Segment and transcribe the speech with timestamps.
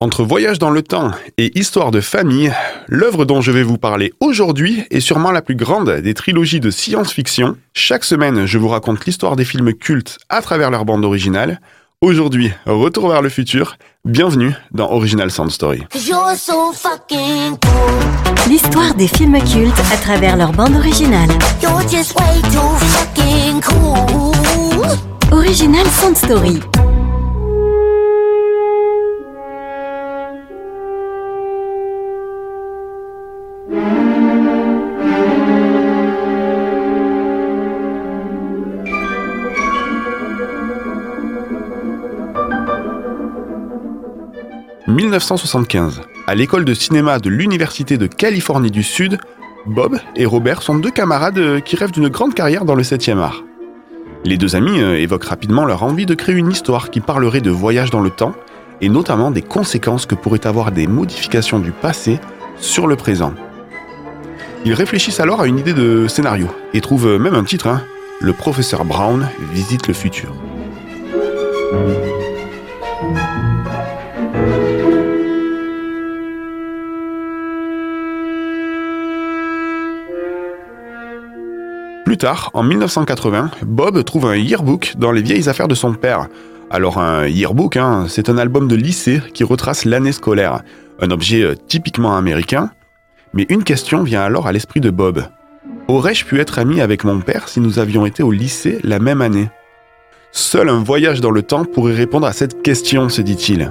[0.00, 2.52] Entre voyage dans le temps et histoire de famille,
[2.86, 6.70] l'œuvre dont je vais vous parler aujourd'hui est sûrement la plus grande des trilogies de
[6.70, 7.56] science-fiction.
[7.74, 11.60] Chaque semaine, je vous raconte l'histoire des films cultes à travers leur bande originale.
[12.00, 13.76] Aujourd'hui, retour vers le futur.
[14.04, 15.82] Bienvenue dans Original Sound Story.
[18.48, 21.30] L'histoire des films cultes à travers leur bande originale.
[25.32, 26.60] Original Sound Story.
[45.08, 49.18] 1975, à l'école de cinéma de l'Université de Californie du Sud,
[49.64, 53.16] Bob et Robert sont deux camarades euh, qui rêvent d'une grande carrière dans le 7e
[53.16, 53.42] art.
[54.26, 57.50] Les deux amis euh, évoquent rapidement leur envie de créer une histoire qui parlerait de
[57.50, 58.34] voyage dans le temps
[58.82, 62.20] et notamment des conséquences que pourraient avoir des modifications du passé
[62.58, 63.32] sur le présent.
[64.66, 67.82] Ils réfléchissent alors à une idée de scénario et trouvent même un titre, hein,
[68.20, 70.34] Le professeur Brown visite le futur.
[82.08, 86.28] Plus tard, en 1980, Bob trouve un yearbook dans les vieilles affaires de son père.
[86.70, 90.62] Alors un yearbook, hein, c'est un album de lycée qui retrace l'année scolaire,
[91.02, 92.70] un objet euh, typiquement américain.
[93.34, 95.22] Mais une question vient alors à l'esprit de Bob.
[95.86, 99.20] Aurais-je pu être ami avec mon père si nous avions été au lycée la même
[99.20, 99.50] année?
[100.32, 103.70] Seul un voyage dans le temps pourrait répondre à cette question, se dit-il.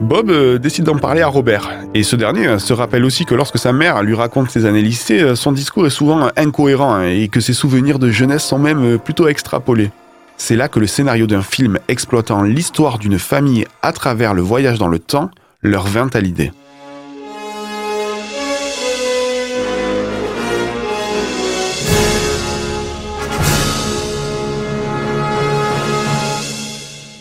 [0.00, 3.34] Bob euh, décide d'en parler à Robert, et ce dernier euh, se rappelle aussi que
[3.34, 7.04] lorsque sa mère lui raconte ses années lycée, euh, son discours est souvent incohérent hein,
[7.04, 9.90] et que ses souvenirs de jeunesse sont même plutôt extrapolés.
[10.38, 14.78] C'est là que le scénario d'un film exploitant l'histoire d'une famille à travers le voyage
[14.78, 16.50] dans le temps leur vint à l'idée.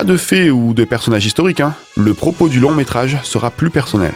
[0.00, 1.74] Pas de faits ou de personnages historiques, hein.
[1.94, 4.14] le propos du long métrage sera plus personnel.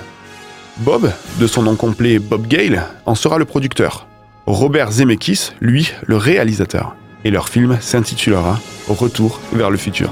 [0.78, 4.06] Bob, de son nom complet Bob Gale, en sera le producteur.
[4.46, 6.96] Robert Zemeckis, lui, le réalisateur.
[7.26, 8.58] Et leur film s'intitulera
[8.88, 10.10] Retour vers le futur.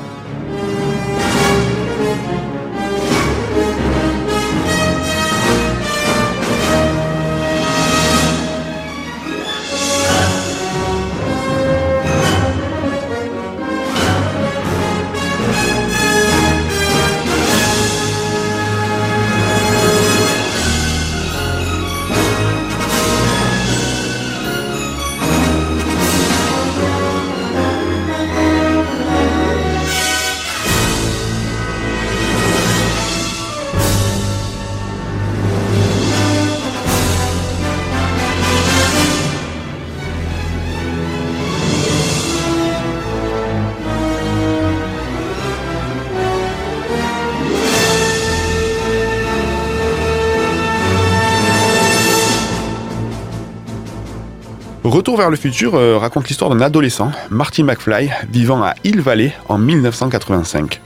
[54.84, 59.32] Retour vers le futur euh, raconte l'histoire d'un adolescent, Marty McFly, vivant à Hill Valley
[59.48, 60.80] en 1985.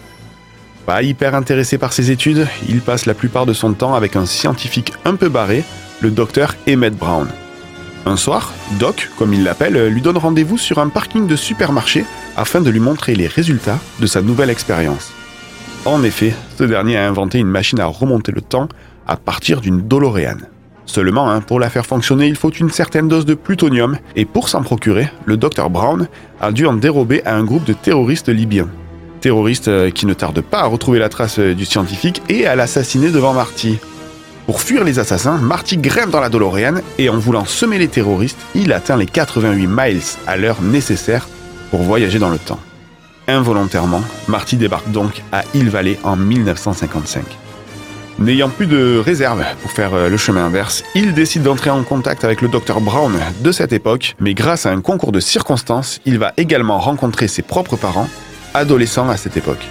[0.84, 4.26] Pas hyper intéressé par ses études, il passe la plupart de son temps avec un
[4.26, 5.64] scientifique un peu barré,
[6.02, 7.28] le docteur Emmett Brown.
[8.04, 12.04] Un soir, Doc, comme il l'appelle, lui donne rendez-vous sur un parking de supermarché
[12.36, 15.10] afin de lui montrer les résultats de sa nouvelle expérience.
[15.86, 18.68] En effet, ce dernier a inventé une machine à remonter le temps
[19.08, 20.36] à partir d'une DeLorean.
[20.86, 24.48] Seulement, hein, pour la faire fonctionner, il faut une certaine dose de plutonium, et pour
[24.48, 26.08] s'en procurer, le Dr Brown
[26.41, 28.69] a dû en dérober à un groupe de terroristes libyens.
[29.20, 32.54] Terroristes euh, qui ne tardent pas à retrouver la trace euh, du scientifique et à
[32.54, 33.78] l'assassiner devant Marty.
[34.46, 38.38] Pour fuir les assassins, Marty grimpe dans la DeLorean et en voulant semer les terroristes,
[38.54, 41.28] il atteint les 88 miles à l'heure nécessaires
[41.72, 42.60] pour voyager dans le temps.
[43.26, 47.25] Involontairement, Marty débarque donc à Hill Valley en 1955.
[48.18, 52.24] N'ayant plus de réserve pour faire euh, le chemin inverse, il décide d'entrer en contact
[52.24, 56.18] avec le Dr Brown de cette époque, mais grâce à un concours de circonstances, il
[56.18, 58.08] va également rencontrer ses propres parents,
[58.54, 59.68] adolescents à cette époque.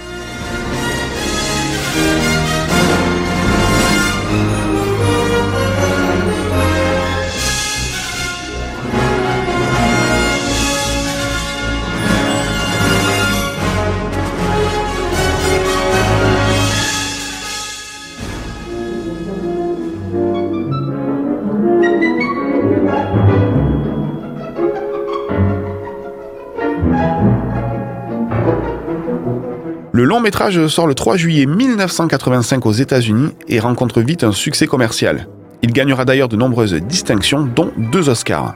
[29.92, 34.66] Le long métrage sort le 3 juillet 1985 aux États-Unis et rencontre vite un succès
[34.66, 35.26] commercial.
[35.62, 38.54] Il gagnera d'ailleurs de nombreuses distinctions, dont deux Oscars.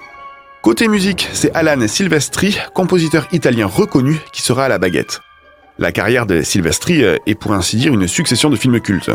[0.60, 5.22] Côté musique, c'est Alan Silvestri, compositeur italien reconnu, qui sera à la baguette.
[5.78, 9.10] La carrière de Silvestri euh, est pour ainsi dire une succession de films cultes.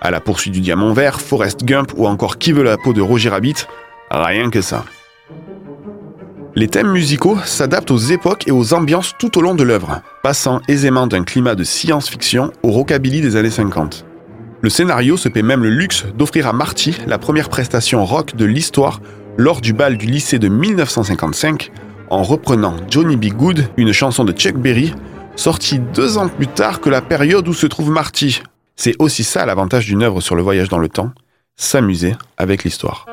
[0.00, 3.02] À la poursuite du diamant vert, Forrest Gump ou encore Qui veut la peau de
[3.02, 3.66] Roger Rabbit,
[4.10, 4.86] rien que ça.
[6.54, 10.60] Les thèmes musicaux s'adaptent aux époques et aux ambiances tout au long de l'œuvre, passant
[10.68, 14.04] aisément d'un climat de science-fiction au rockabilly des années 50.
[14.60, 18.44] Le scénario se paie même le luxe d'offrir à Marty la première prestation rock de
[18.44, 19.00] l'histoire
[19.38, 21.72] lors du bal du lycée de 1955
[22.10, 23.34] en reprenant Johnny B.
[23.34, 24.92] Good, une chanson de Chuck Berry,
[25.36, 28.42] sortie deux ans plus tard que la période où se trouve Marty.
[28.76, 31.12] C'est aussi ça l'avantage d'une œuvre sur le voyage dans le temps,
[31.56, 33.06] s'amuser avec l'histoire.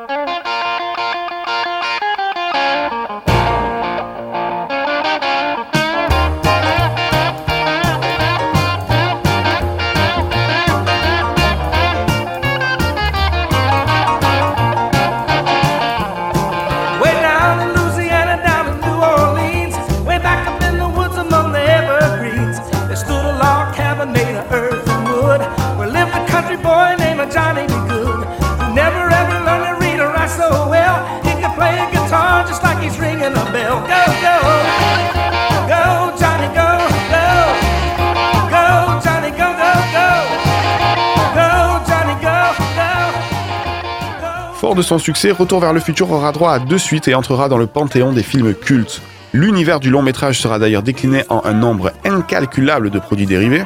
[44.54, 47.50] Fort de son succès, Retour vers le futur aura droit à deux suites et entrera
[47.50, 49.02] dans le panthéon des films cultes.
[49.34, 53.64] L'univers du long métrage sera d'ailleurs décliné en un nombre incalculable de produits dérivés.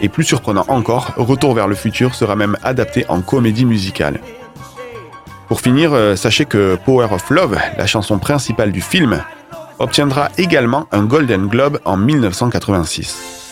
[0.00, 4.20] Et plus surprenant encore, Retour vers le futur sera même adapté en comédie musicale.
[5.48, 9.22] Pour finir, euh, sachez que Power of Love, la chanson principale du film,
[9.78, 13.43] obtiendra également un Golden Globe en 1986.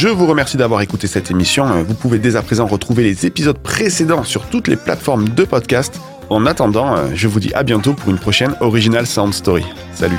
[0.00, 1.82] Je vous remercie d'avoir écouté cette émission.
[1.82, 6.00] Vous pouvez dès à présent retrouver les épisodes précédents sur toutes les plateformes de podcast.
[6.30, 9.66] En attendant, je vous dis à bientôt pour une prochaine Original Sound Story.
[9.92, 10.16] Salut